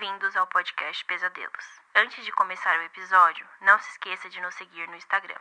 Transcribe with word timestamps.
Bem-vindos 0.00 0.34
ao 0.34 0.46
podcast 0.46 1.04
Pesadelos. 1.04 1.66
Antes 1.94 2.24
de 2.24 2.32
começar 2.32 2.74
o 2.78 2.82
episódio, 2.84 3.46
não 3.60 3.78
se 3.78 3.90
esqueça 3.90 4.30
de 4.30 4.40
nos 4.40 4.54
seguir 4.54 4.88
no 4.88 4.96
Instagram, 4.96 5.38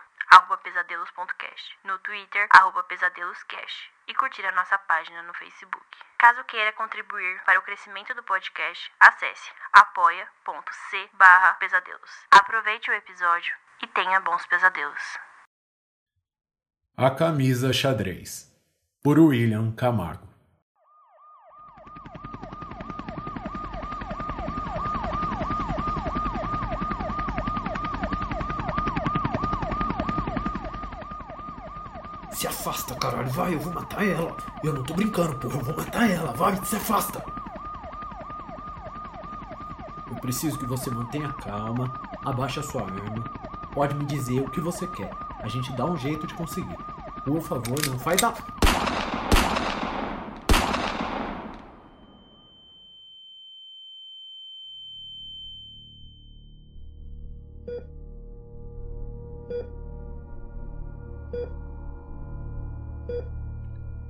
pesadelos.cast, 0.61 1.79
no 1.85 1.97
Twitter, 1.99 2.49
pesadeloscast 2.89 3.91
e 4.05 4.13
curtir 4.13 4.45
a 4.45 4.51
nossa 4.51 4.77
página 4.79 5.23
no 5.23 5.33
Facebook. 5.33 5.87
Caso 6.17 6.43
queira 6.43 6.73
contribuir 6.73 7.41
para 7.45 7.57
o 7.57 7.61
crescimento 7.61 8.13
do 8.13 8.21
podcast, 8.23 8.91
acesse 8.99 9.49
apoia.c 9.71 11.09
pesadelos. 11.57 12.11
Aproveite 12.29 12.91
o 12.91 12.93
episódio 12.93 13.55
e 13.81 13.87
tenha 13.87 14.19
bons 14.19 14.45
pesadelos. 14.45 15.17
A 16.97 17.09
Camisa 17.11 17.71
Xadrez, 17.71 18.51
por 19.01 19.19
William 19.19 19.73
Camargo. 19.73 20.28
Se 32.39 32.47
afasta, 32.47 32.95
caralho, 32.95 33.29
vai, 33.31 33.53
eu 33.53 33.59
vou 33.59 33.73
matar 33.73 34.07
ela. 34.07 34.37
Eu 34.63 34.71
não 34.71 34.81
tô 34.81 34.93
brincando, 34.93 35.35
porra, 35.35 35.55
eu 35.55 35.59
vou 35.59 35.75
matar 35.75 36.09
ela, 36.09 36.31
vai, 36.31 36.55
se 36.63 36.77
afasta. 36.77 37.21
Eu 40.09 40.15
preciso 40.21 40.57
que 40.57 40.65
você 40.65 40.89
mantenha 40.89 41.33
calma, 41.33 41.93
abaixe 42.23 42.61
a 42.61 42.63
sua 42.63 42.83
arma. 42.83 43.25
Pode 43.73 43.93
me 43.93 44.05
dizer 44.05 44.39
o 44.39 44.49
que 44.49 44.61
você 44.61 44.87
quer. 44.87 45.11
A 45.39 45.49
gente 45.49 45.69
dá 45.73 45.85
um 45.85 45.97
jeito 45.97 46.25
de 46.25 46.33
conseguir. 46.33 46.77
Por 47.25 47.41
favor, 47.41 47.77
não 47.85 47.99
faz. 47.99 48.21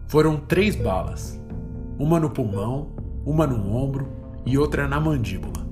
Foram 0.09 0.37
três 0.37 0.75
balas, 0.75 1.39
uma 1.99 2.19
no 2.19 2.31
pulmão, 2.31 2.89
uma 3.23 3.45
no 3.45 3.75
ombro 3.75 4.07
e 4.43 4.57
outra 4.57 4.87
na 4.87 4.99
mandíbula. 4.99 5.63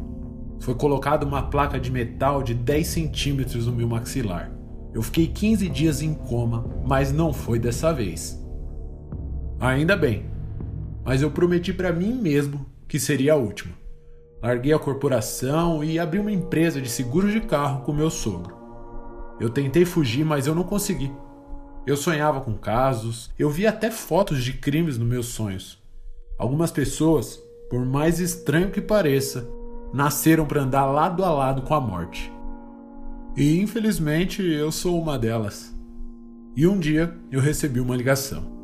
Foi 0.60 0.76
colocada 0.76 1.26
uma 1.26 1.42
placa 1.42 1.80
de 1.80 1.92
metal 1.92 2.44
de 2.44 2.54
10 2.54 2.86
centímetros 2.86 3.66
no 3.66 3.74
meu 3.74 3.88
maxilar. 3.88 4.52
Eu 4.94 5.02
fiquei 5.02 5.26
15 5.26 5.68
dias 5.70 6.04
em 6.04 6.14
coma, 6.14 6.68
mas 6.86 7.12
não 7.12 7.34
foi 7.34 7.58
dessa 7.58 7.92
vez. 7.92 8.40
Ainda 9.60 9.98
bem, 9.98 10.28
mas 11.04 11.24
eu 11.24 11.32
prometi 11.32 11.74
para 11.74 11.92
mim 11.92 12.14
mesmo 12.14 12.64
que 12.88 13.00
seria 13.00 13.34
a 13.34 13.38
última. 13.38 13.74
Larguei 14.40 14.72
a 14.72 14.78
corporação 14.78 15.84
e 15.84 15.98
abri 15.98 16.20
uma 16.20 16.32
empresa 16.32 16.80
de 16.80 16.90
seguros 16.90 17.32
de 17.32 17.42
carro 17.42 17.82
com 17.82 17.92
meu 17.92 18.12
sogro. 18.12 18.56
Eu 19.40 19.50
tentei 19.50 19.84
fugir, 19.84 20.24
mas 20.24 20.46
eu 20.46 20.54
não 20.54 20.64
consegui. 20.64 21.12
Eu 21.88 21.96
sonhava 21.96 22.42
com 22.42 22.54
casos, 22.54 23.30
eu 23.40 23.50
via 23.50 23.70
até 23.70 23.90
fotos 23.90 24.44
de 24.44 24.52
crimes 24.52 24.98
nos 24.98 25.08
meus 25.08 25.28
sonhos. 25.28 25.82
Algumas 26.38 26.70
pessoas, 26.70 27.42
por 27.70 27.86
mais 27.86 28.20
estranho 28.20 28.72
que 28.72 28.82
pareça, 28.82 29.48
nasceram 29.94 30.46
para 30.46 30.64
andar 30.64 30.86
lado 30.86 31.24
a 31.24 31.32
lado 31.32 31.62
com 31.62 31.74
a 31.74 31.80
morte. 31.80 32.30
E 33.38 33.62
infelizmente 33.62 34.44
eu 34.44 34.70
sou 34.70 35.02
uma 35.02 35.18
delas. 35.18 35.74
E 36.58 36.68
um 36.68 36.78
dia 36.78 37.18
eu 37.32 37.40
recebi 37.40 37.80
uma 37.80 37.96
ligação. 37.96 38.57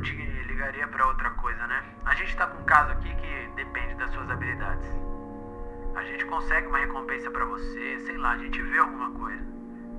Te 0.00 0.12
ligaria 0.46 0.86
para 0.88 1.06
outra 1.06 1.30
coisa, 1.30 1.66
né? 1.66 1.82
A 2.04 2.14
gente 2.14 2.36
tá 2.36 2.46
com 2.46 2.60
um 2.60 2.64
caso 2.64 2.92
aqui 2.92 3.14
que 3.14 3.50
depende 3.56 3.94
das 3.94 4.10
suas 4.12 4.30
habilidades. 4.30 4.86
A 5.94 6.02
gente 6.04 6.24
consegue 6.26 6.66
uma 6.66 6.78
recompensa 6.78 7.30
para 7.30 7.44
você, 7.44 8.00
sei 8.06 8.16
lá, 8.16 8.32
a 8.32 8.38
gente 8.38 8.60
vê 8.62 8.78
alguma 8.78 9.10
coisa. 9.12 9.44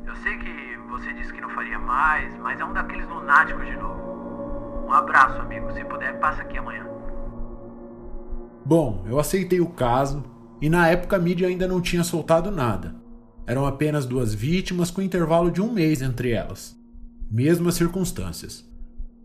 Eu 0.05 0.15
sei 0.17 0.37
que 0.37 0.77
você 0.89 1.13
disse 1.13 1.31
que 1.33 1.41
não 1.41 1.49
faria 1.49 1.77
mais, 1.77 2.37
mas 2.39 2.59
é 2.59 2.65
um 2.65 2.73
daqueles 2.73 3.07
lunáticos 3.07 3.65
de 3.65 3.75
novo. 3.75 4.85
Um 4.87 4.93
abraço, 4.93 5.41
amigo. 5.41 5.71
Se 5.73 5.83
puder, 5.85 6.19
passa 6.19 6.41
aqui 6.41 6.57
amanhã. 6.57 6.85
Bom, 8.65 9.05
eu 9.07 9.19
aceitei 9.19 9.59
o 9.59 9.69
caso 9.69 10.23
e 10.61 10.69
na 10.69 10.87
época 10.87 11.15
a 11.15 11.19
mídia 11.19 11.47
ainda 11.47 11.67
não 11.67 11.81
tinha 11.81 12.03
soltado 12.03 12.51
nada. 12.51 12.95
Eram 13.45 13.65
apenas 13.65 14.05
duas 14.05 14.33
vítimas 14.33 14.91
com 14.91 15.01
intervalo 15.01 15.51
de 15.51 15.61
um 15.61 15.71
mês 15.71 16.01
entre 16.01 16.31
elas 16.31 16.79
mesmas 17.31 17.75
circunstâncias. 17.75 18.69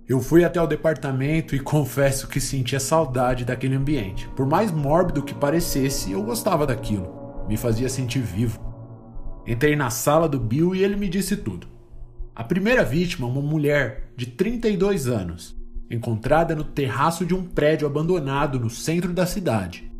Eu 0.08 0.20
fui 0.20 0.44
até 0.44 0.62
o 0.62 0.68
departamento 0.68 1.56
e 1.56 1.58
confesso 1.60 2.28
que 2.28 2.40
sentia 2.40 2.78
saudade 2.78 3.44
daquele 3.44 3.74
ambiente. 3.74 4.28
Por 4.36 4.46
mais 4.46 4.70
mórbido 4.70 5.22
que 5.22 5.34
parecesse, 5.34 6.12
eu 6.12 6.22
gostava 6.22 6.66
daquilo. 6.66 7.44
Me 7.48 7.56
fazia 7.56 7.88
sentir 7.88 8.20
vivo. 8.20 8.60
Entrei 9.46 9.74
na 9.74 9.90
sala 9.90 10.28
do 10.28 10.38
Bill 10.38 10.74
e 10.74 10.82
ele 10.82 10.96
me 10.96 11.08
disse 11.08 11.36
tudo. 11.36 11.66
A 12.34 12.44
primeira 12.44 12.84
vítima, 12.84 13.26
uma 13.26 13.40
mulher 13.40 14.12
de 14.16 14.26
32 14.26 15.08
anos, 15.08 15.56
encontrada 15.90 16.54
no 16.54 16.64
terraço 16.64 17.24
de 17.24 17.34
um 17.34 17.42
prédio 17.42 17.86
abandonado 17.86 18.60
no 18.60 18.68
centro 18.68 19.12
da 19.12 19.24
cidade. 19.24 19.90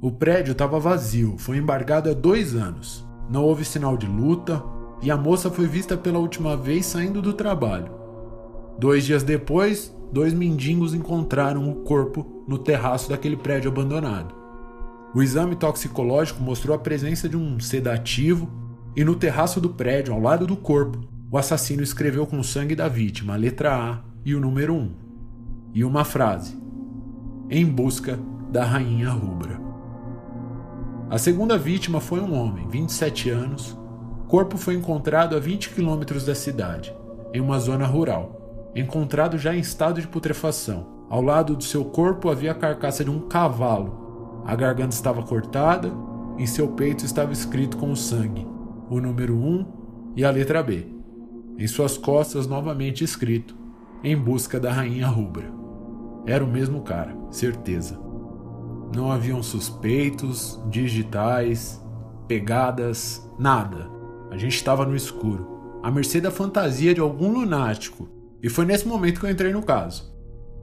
O 0.00 0.10
prédio 0.10 0.52
estava 0.52 0.78
vazio, 0.78 1.36
foi 1.38 1.58
embargado 1.58 2.10
há 2.10 2.14
dois 2.14 2.54
anos. 2.54 3.06
Não 3.28 3.44
houve 3.44 3.64
sinal 3.64 3.96
de 3.96 4.06
luta 4.06 4.62
e 5.02 5.10
a 5.10 5.16
moça 5.16 5.50
foi 5.50 5.66
vista 5.66 5.96
pela 5.96 6.18
última 6.18 6.56
vez 6.56 6.86
saindo 6.86 7.20
do 7.20 7.32
trabalho. 7.32 8.03
Dois 8.78 9.04
dias 9.04 9.22
depois, 9.22 9.94
dois 10.12 10.32
mendigos 10.32 10.94
encontraram 10.94 11.70
o 11.70 11.76
corpo 11.76 12.44
no 12.46 12.58
terraço 12.58 13.08
daquele 13.08 13.36
prédio 13.36 13.70
abandonado. 13.70 14.34
O 15.14 15.22
exame 15.22 15.54
toxicológico 15.54 16.42
mostrou 16.42 16.74
a 16.74 16.78
presença 16.78 17.28
de 17.28 17.36
um 17.36 17.60
sedativo 17.60 18.50
e 18.96 19.04
no 19.04 19.14
terraço 19.14 19.60
do 19.60 19.70
prédio, 19.70 20.12
ao 20.12 20.20
lado 20.20 20.46
do 20.46 20.56
corpo, 20.56 21.00
o 21.30 21.38
assassino 21.38 21.82
escreveu 21.82 22.26
com 22.26 22.38
o 22.38 22.44
sangue 22.44 22.76
da 22.76 22.88
vítima 22.88 23.34
a 23.34 23.36
letra 23.36 23.74
A 23.74 23.98
e 24.24 24.34
o 24.34 24.40
número 24.40 24.74
1. 24.74 24.90
E 25.74 25.84
uma 25.84 26.04
frase: 26.04 26.56
Em 27.50 27.64
busca 27.64 28.18
da 28.50 28.64
rainha 28.64 29.10
rubra. 29.10 29.60
A 31.10 31.18
segunda 31.18 31.58
vítima 31.58 32.00
foi 32.00 32.20
um 32.20 32.34
homem, 32.34 32.68
27 32.68 33.30
anos, 33.30 33.76
corpo 34.28 34.56
foi 34.56 34.74
encontrado 34.74 35.36
a 35.36 35.40
20 35.40 35.70
quilômetros 35.70 36.24
da 36.24 36.34
cidade, 36.34 36.94
em 37.32 37.40
uma 37.40 37.58
zona 37.58 37.86
rural, 37.86 38.43
encontrado 38.74 39.38
já 39.38 39.54
em 39.54 39.60
estado 39.60 40.00
de 40.00 40.08
putrefação. 40.08 41.06
Ao 41.08 41.22
lado 41.22 41.56
do 41.56 41.64
seu 41.64 41.84
corpo 41.84 42.30
havia 42.30 42.52
a 42.52 42.54
carcaça 42.54 43.04
de 43.04 43.10
um 43.10 43.20
cavalo. 43.20 44.42
A 44.44 44.54
garganta 44.56 44.94
estava 44.94 45.22
cortada, 45.22 45.92
em 46.38 46.46
seu 46.46 46.68
peito 46.68 47.04
estava 47.04 47.32
escrito 47.32 47.76
com 47.76 47.94
sangue 47.94 48.54
o 48.88 49.00
número 49.00 49.34
1 49.34 49.66
e 50.16 50.24
a 50.24 50.30
letra 50.30 50.62
B. 50.62 50.86
Em 51.58 51.66
suas 51.66 51.96
costas, 51.96 52.46
novamente 52.46 53.04
escrito: 53.04 53.56
Em 54.02 54.16
busca 54.16 54.60
da 54.60 54.72
rainha 54.72 55.06
rubra. 55.06 55.52
Era 56.26 56.44
o 56.44 56.48
mesmo 56.48 56.82
cara, 56.82 57.16
certeza. 57.30 58.00
Não 58.94 59.10
haviam 59.10 59.42
suspeitos, 59.42 60.60
digitais, 60.70 61.82
pegadas, 62.26 63.28
nada. 63.38 63.90
A 64.30 64.36
gente 64.36 64.54
estava 64.54 64.86
no 64.86 64.96
escuro, 64.96 65.80
à 65.82 65.90
mercê 65.90 66.20
da 66.20 66.30
fantasia 66.30 66.94
de 66.94 67.00
algum 67.00 67.32
lunático, 67.32 68.08
e 68.44 68.50
foi 68.50 68.66
nesse 68.66 68.86
momento 68.86 69.20
que 69.20 69.24
eu 69.24 69.30
entrei 69.30 69.54
no 69.54 69.62
caso. 69.62 70.14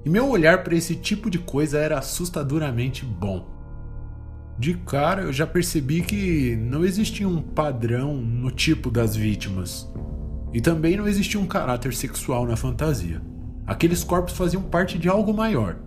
E 0.06 0.10
meu 0.10 0.30
olhar 0.30 0.64
para 0.64 0.76
esse 0.76 0.96
tipo 0.96 1.32
de 1.32 1.40
coisa 1.40 1.80
era 1.80 1.98
assustadoramente 1.98 3.04
bom. 3.04 3.50
De 4.60 4.76
cara 4.76 5.24
eu 5.24 5.34
já 5.34 5.48
percebi 5.48 6.04
que 6.04 6.56
não 6.58 6.86
existia 6.86 7.28
um 7.28 7.42
padrão 7.42 8.14
no 8.16 8.52
tipo 8.52 8.92
das 8.92 9.16
vítimas. 9.16 9.92
E 10.54 10.62
também 10.62 10.96
não 10.96 11.08
existia 11.08 11.40
um 11.40 11.48
caráter 11.48 11.92
sexual 11.92 12.46
na 12.46 12.56
fantasia. 12.56 13.20
Aqueles 13.66 14.04
corpos 14.04 14.38
faziam 14.38 14.62
parte 14.62 15.00
de 15.00 15.10
algo 15.10 15.34
maior. 15.34 15.80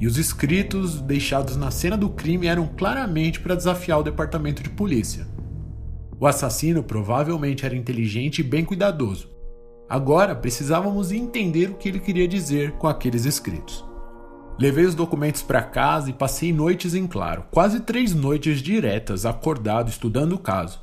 E 0.00 0.08
os 0.08 0.18
escritos 0.18 1.00
deixados 1.00 1.56
na 1.56 1.70
cena 1.70 1.96
do 1.96 2.10
crime 2.10 2.48
eram 2.48 2.66
claramente 2.66 3.38
para 3.38 3.54
desafiar 3.54 4.00
o 4.00 4.04
departamento 4.04 4.60
de 4.60 4.70
polícia. 4.70 5.24
O 6.18 6.26
assassino 6.26 6.82
provavelmente 6.82 7.64
era 7.64 7.76
inteligente 7.76 8.40
e 8.40 8.44
bem 8.44 8.64
cuidadoso. 8.64 9.37
Agora 9.88 10.34
precisávamos 10.34 11.10
entender 11.10 11.70
o 11.70 11.74
que 11.74 11.88
ele 11.88 11.98
queria 11.98 12.28
dizer 12.28 12.72
com 12.72 12.86
aqueles 12.86 13.24
escritos. 13.24 13.84
Levei 14.58 14.84
os 14.84 14.94
documentos 14.94 15.40
para 15.40 15.62
casa 15.62 16.10
e 16.10 16.12
passei 16.12 16.52
noites 16.52 16.94
em 16.94 17.06
claro, 17.06 17.44
quase 17.50 17.80
três 17.80 18.12
noites 18.12 18.60
diretas 18.60 19.24
acordado 19.24 19.88
estudando 19.88 20.34
o 20.34 20.38
caso. 20.38 20.80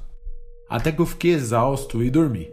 Até 0.67 0.91
que 0.91 1.01
eu 1.01 1.05
fiquei 1.05 1.33
exausto 1.33 2.01
e 2.01 2.09
dormi. 2.09 2.49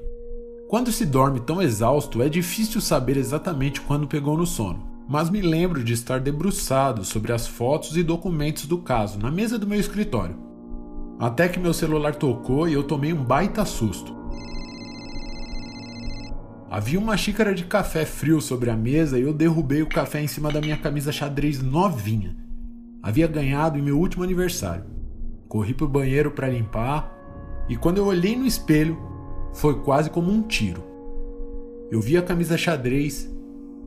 Quando 0.69 0.93
se 0.93 1.07
dorme 1.07 1.41
tão 1.41 1.63
exausto, 1.63 2.23
é 2.23 2.29
difícil 2.29 2.81
saber 2.81 3.17
exatamente 3.17 3.81
quando 3.81 4.09
pegou 4.09 4.37
no 4.37 4.47
sono, 4.47 4.87
mas 5.09 5.31
me 5.31 5.41
lembro 5.41 5.83
de 5.83 5.93
estar 5.93 6.21
debruçado 6.21 7.05
sobre 7.05 7.33
as 7.33 7.47
fotos 7.47 7.97
e 7.97 8.03
documentos 8.03 8.67
do 8.67 8.79
caso 8.79 9.19
na 9.19 9.31
mesa 9.31 9.59
do 9.59 9.67
meu 9.67 9.79
escritório. 9.79 10.37
Até 11.19 11.49
que 11.49 11.61
meu 11.61 11.73
celular 11.73 12.15
tocou 12.15 12.69
e 12.69 12.73
eu 12.73 12.83
tomei 12.83 13.13
um 13.13 13.23
baita 13.23 13.65
susto. 13.65 14.22
Havia 16.73 16.99
uma 16.99 17.19
xícara 17.19 17.55
de 17.55 17.67
café 17.67 18.07
frio 18.07 18.41
sobre 18.41 18.71
a 18.71 18.75
mesa 18.75 19.19
e 19.19 19.23
eu 19.25 19.35
derrubei 19.35 19.83
o 19.83 19.87
café 19.87 20.23
em 20.23 20.27
cima 20.27 20.51
da 20.51 20.59
minha 20.59 20.79
camisa 20.79 21.13
xadrez 21.13 21.63
novinha. 21.63 22.35
Havia 23.03 23.27
ganhado 23.27 23.79
em 23.79 23.83
meu 23.83 24.01
último 24.01 24.25
aniversário. 24.25 24.87
Corri 25.47 25.75
pro 25.75 25.87
banheiro 25.87 26.31
para 26.31 26.49
limpar 26.49 27.15
e 27.69 27.77
quando 27.77 27.99
eu 27.99 28.07
olhei 28.07 28.35
no 28.35 28.47
espelho, 28.47 28.99
foi 29.53 29.81
quase 29.81 30.09
como 30.09 30.33
um 30.33 30.41
tiro. 30.41 30.83
Eu 31.91 32.01
vi 32.01 32.17
a 32.17 32.23
camisa 32.23 32.57
xadrez 32.57 33.31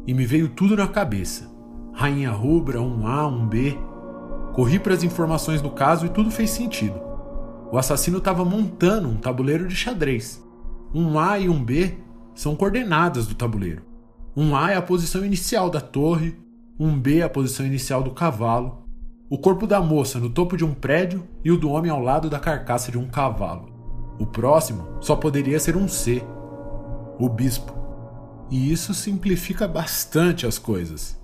e 0.05 0.13
me 0.13 0.23
veio 0.23 0.49
tudo 0.49 0.77
na 0.77 0.87
cabeça. 0.87 1.51
Rainha 1.91 2.29
rubra, 2.29 2.79
um 2.79 3.07
A, 3.07 3.25
um 3.25 3.47
B. 3.47 3.75
Corri 4.53 4.77
para 4.77 4.93
as 4.93 5.01
informações 5.01 5.59
do 5.59 5.71
caso 5.71 6.05
e 6.05 6.09
tudo 6.09 6.29
fez 6.29 6.51
sentido. 6.51 7.01
O 7.71 7.79
assassino 7.79 8.19
estava 8.19 8.45
montando 8.45 9.09
um 9.09 9.17
tabuleiro 9.17 9.67
de 9.67 9.75
xadrez. 9.75 10.39
Um 10.93 11.17
A 11.17 11.39
e 11.39 11.49
um 11.49 11.63
B 11.65 12.04
são 12.35 12.55
coordenadas 12.55 13.25
do 13.25 13.33
tabuleiro. 13.33 13.81
Um 14.35 14.55
A 14.55 14.71
é 14.71 14.75
a 14.75 14.81
posição 14.81 15.25
inicial 15.25 15.69
da 15.69 15.79
torre, 15.79 16.37
um 16.77 16.99
B 16.99 17.19
é 17.19 17.23
a 17.23 17.29
posição 17.29 17.65
inicial 17.65 18.03
do 18.03 18.11
cavalo, 18.11 18.85
o 19.29 19.37
corpo 19.37 19.65
da 19.65 19.81
moça 19.81 20.19
no 20.19 20.29
topo 20.29 20.55
de 20.57 20.65
um 20.65 20.73
prédio 20.73 21.27
e 21.43 21.51
o 21.51 21.57
do 21.57 21.69
homem 21.69 21.89
ao 21.89 22.01
lado 22.01 22.29
da 22.29 22.37
carcaça 22.37 22.91
de 22.91 22.97
um 22.97 23.07
cavalo. 23.07 23.73
O 24.19 24.25
próximo 24.25 24.85
só 25.01 25.15
poderia 25.15 25.59
ser 25.59 25.75
um 25.75 25.87
C, 25.87 26.21
o 27.17 27.27
bispo. 27.27 27.73
E 28.51 28.71
isso 28.71 28.93
simplifica 28.93 29.67
bastante 29.67 30.45
as 30.45 30.59
coisas. 30.59 31.19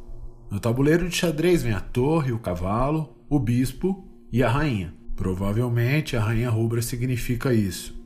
No 0.49 0.59
tabuleiro 0.59 1.07
de 1.07 1.15
xadrez 1.15 1.61
vem 1.61 1.73
a 1.73 1.79
torre, 1.79 2.31
o 2.31 2.39
cavalo, 2.39 3.15
o 3.29 3.39
bispo 3.39 4.07
e 4.31 4.41
a 4.41 4.49
rainha. 4.49 4.93
Provavelmente 5.15 6.17
a 6.17 6.21
rainha 6.21 6.49
rubra 6.49 6.81
significa 6.81 7.53
isso. 7.53 8.00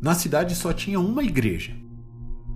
Na 0.00 0.14
cidade 0.14 0.54
só 0.54 0.72
tinha 0.72 0.98
uma 0.98 1.22
igreja. 1.22 1.72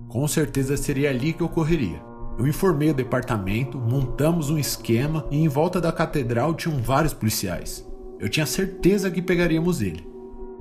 Com 0.09 0.27
certeza 0.27 0.77
seria 0.77 1.11
ali 1.11 1.33
que 1.33 1.43
ocorreria. 1.43 2.03
Eu 2.39 2.47
informei 2.47 2.91
o 2.91 2.95
departamento, 2.95 3.79
montamos 3.79 4.51
um 4.51 4.59
esquema 4.59 5.27
e 5.31 5.37
em 5.37 5.49
volta 5.49 5.81
da 5.81 5.93
catedral 5.93 6.55
tinham 6.55 6.83
vários 6.83 7.13
policiais. 7.13 7.87
Eu 8.19 8.29
tinha 8.29 8.47
certeza 8.47 9.11
que 9.11 9.21
pegaríamos 9.21 9.83
ele. 9.83 10.07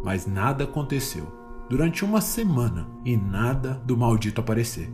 Mas 0.04 0.28
nada 0.28 0.66
aconteceu. 0.66 1.32
Durante 1.70 2.04
uma 2.04 2.20
semana 2.20 2.88
e 3.06 3.16
nada 3.16 3.82
do 3.86 3.96
maldito 3.96 4.42
aparecer. 4.42 4.90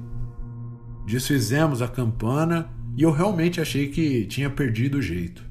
Desfizemos 1.05 1.81
a 1.81 1.87
campana 1.87 2.69
e 2.95 3.01
eu 3.01 3.11
realmente 3.11 3.59
achei 3.59 3.89
que 3.89 4.25
tinha 4.25 4.49
perdido 4.49 4.99
o 4.99 5.01
jeito. 5.01 5.43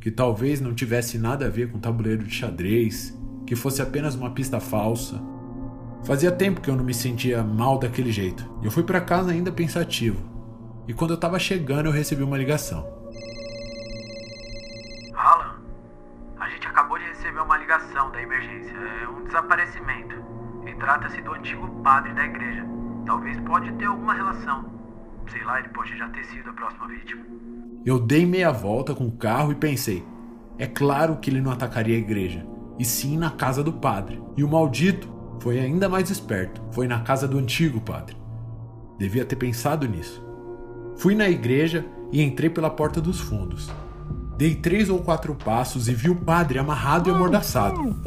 Que 0.00 0.10
talvez 0.10 0.60
não 0.60 0.74
tivesse 0.74 1.18
nada 1.18 1.46
a 1.46 1.50
ver 1.50 1.70
com 1.70 1.78
tabuleiro 1.78 2.24
de 2.24 2.34
xadrez, 2.34 3.16
que 3.46 3.54
fosse 3.54 3.82
apenas 3.82 4.14
uma 4.14 4.30
pista 4.30 4.58
falsa. 4.58 5.22
Fazia 6.04 6.30
tempo 6.30 6.60
que 6.60 6.68
eu 6.68 6.76
não 6.76 6.84
me 6.84 6.92
sentia 6.92 7.42
mal 7.42 7.78
daquele 7.78 8.12
jeito. 8.12 8.44
Eu 8.62 8.70
fui 8.70 8.82
para 8.82 9.00
casa 9.00 9.32
ainda 9.32 9.50
pensativo. 9.50 10.22
E 10.86 10.92
quando 10.92 11.12
eu 11.12 11.16
tava 11.16 11.38
chegando, 11.38 11.86
eu 11.86 11.92
recebi 11.92 12.22
uma 12.22 12.36
ligação. 12.36 12.86
Alan, 15.14 15.54
a 16.38 16.48
gente 16.50 16.66
acabou 16.66 16.98
de 16.98 17.04
receber 17.04 17.40
uma 17.40 17.56
ligação 17.56 18.10
da 18.10 18.20
emergência. 18.20 18.76
É 19.02 19.08
um 19.08 19.24
desaparecimento. 19.24 20.14
E 20.66 20.74
trata-se 20.74 21.22
do 21.22 21.32
antigo 21.32 21.66
padre 21.82 22.12
da 22.12 22.24
igreja. 22.26 22.66
Talvez 23.06 23.40
pode 23.40 23.72
ter 23.72 23.86
alguma 23.86 24.12
relação. 24.12 24.66
Sei 25.30 25.42
lá, 25.42 25.58
ele 25.58 25.70
pode 25.70 25.96
já 25.96 26.06
ter 26.10 26.24
sido 26.24 26.50
a 26.50 26.52
próxima 26.52 26.86
vítima. 26.86 27.24
Eu 27.86 27.98
dei 27.98 28.26
meia 28.26 28.52
volta 28.52 28.94
com 28.94 29.06
o 29.06 29.16
carro 29.16 29.52
e 29.52 29.54
pensei: 29.54 30.06
é 30.58 30.66
claro 30.66 31.16
que 31.16 31.30
ele 31.30 31.40
não 31.40 31.50
atacaria 31.50 31.96
a 31.96 31.98
igreja, 31.98 32.46
e 32.78 32.84
sim 32.84 33.16
na 33.16 33.30
casa 33.30 33.62
do 33.64 33.72
padre. 33.72 34.22
E 34.36 34.44
o 34.44 34.48
maldito 34.48 35.13
foi 35.40 35.58
ainda 35.58 35.88
mais 35.88 36.10
esperto, 36.10 36.62
foi 36.72 36.86
na 36.86 37.00
casa 37.00 37.28
do 37.28 37.38
antigo 37.38 37.80
padre. 37.80 38.16
Devia 38.98 39.24
ter 39.24 39.36
pensado 39.36 39.88
nisso. 39.88 40.24
Fui 40.96 41.14
na 41.14 41.28
igreja 41.28 41.84
e 42.12 42.22
entrei 42.22 42.48
pela 42.48 42.70
porta 42.70 43.00
dos 43.00 43.20
fundos. 43.20 43.70
Dei 44.36 44.54
três 44.54 44.88
ou 44.88 45.00
quatro 45.00 45.34
passos 45.34 45.88
e 45.88 45.94
vi 45.94 46.10
o 46.10 46.16
padre 46.16 46.58
amarrado 46.58 47.08
e 47.08 47.12
amordaçado. 47.12 48.00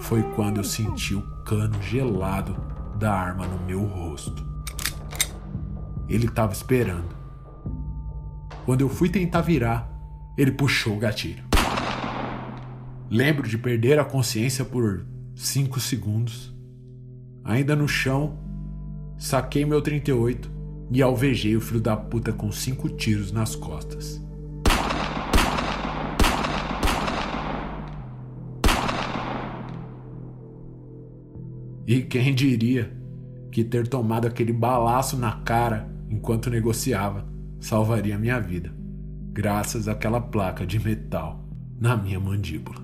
Foi 0.00 0.22
quando 0.34 0.58
eu 0.58 0.64
senti 0.64 1.14
o 1.14 1.22
cano 1.44 1.80
gelado 1.82 2.56
da 2.98 3.12
arma 3.12 3.46
no 3.46 3.64
meu 3.64 3.84
rosto. 3.84 4.44
Ele 6.08 6.26
estava 6.26 6.52
esperando. 6.52 7.16
Quando 8.64 8.80
eu 8.80 8.88
fui 8.88 9.08
tentar 9.08 9.40
virar, 9.40 9.90
ele 10.36 10.52
puxou 10.52 10.96
o 10.96 10.98
gatilho. 10.98 11.44
Lembro 13.10 13.48
de 13.48 13.58
perder 13.58 13.98
a 13.98 14.04
consciência 14.04 14.64
por 14.64 15.06
cinco 15.34 15.80
segundos. 15.80 16.51
Ainda 17.44 17.74
no 17.74 17.88
chão, 17.88 18.38
saquei 19.18 19.64
meu 19.64 19.82
38 19.82 20.50
e 20.90 21.02
alvejei 21.02 21.56
o 21.56 21.60
filho 21.60 21.80
da 21.80 21.96
puta 21.96 22.32
com 22.32 22.52
cinco 22.52 22.88
tiros 22.88 23.32
nas 23.32 23.56
costas. 23.56 24.22
E 31.86 32.00
quem 32.02 32.32
diria 32.34 32.92
que 33.50 33.64
ter 33.64 33.88
tomado 33.88 34.26
aquele 34.26 34.52
balaço 34.52 35.16
na 35.16 35.32
cara 35.42 35.90
enquanto 36.08 36.48
negociava 36.48 37.26
salvaria 37.58 38.18
minha 38.18 38.40
vida, 38.40 38.72
graças 39.32 39.88
àquela 39.88 40.20
placa 40.20 40.66
de 40.66 40.78
metal 40.78 41.44
na 41.78 41.96
minha 41.96 42.20
mandíbula. 42.20 42.80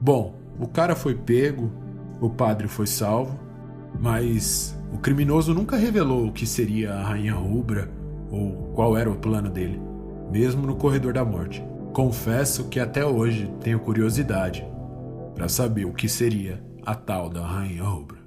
Bom, 0.00 0.38
o 0.58 0.68
cara 0.68 0.94
foi 0.94 1.14
pego, 1.14 1.72
o 2.20 2.30
padre 2.30 2.68
foi 2.68 2.86
salvo, 2.86 3.38
mas 4.00 4.76
o 4.92 4.98
criminoso 4.98 5.54
nunca 5.54 5.76
revelou 5.76 6.26
o 6.26 6.32
que 6.32 6.46
seria 6.46 6.94
a 6.94 7.02
Rainha 7.02 7.34
Rubra 7.34 7.90
ou 8.30 8.72
qual 8.74 8.96
era 8.96 9.10
o 9.10 9.16
plano 9.16 9.50
dele, 9.50 9.80
mesmo 10.30 10.66
no 10.66 10.76
corredor 10.76 11.12
da 11.12 11.24
morte. 11.24 11.62
Confesso 11.92 12.68
que 12.68 12.78
até 12.78 13.04
hoje 13.04 13.50
tenho 13.60 13.80
curiosidade 13.80 14.64
para 15.34 15.48
saber 15.48 15.84
o 15.84 15.92
que 15.92 16.08
seria 16.08 16.62
a 16.84 16.94
tal 16.94 17.28
da 17.28 17.46
Rainha 17.46 17.84
Rubra. 17.84 18.17